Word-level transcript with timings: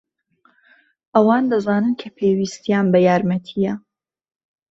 ئەوان 1.15 1.43
دەزانن 1.51 1.93
کە 2.01 2.07
پێویستیان 2.17 2.85
بە 2.93 2.99
یارمەتییە. 3.07 3.73